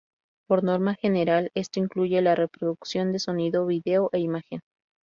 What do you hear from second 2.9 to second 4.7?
de sonido, vídeo e imágenes.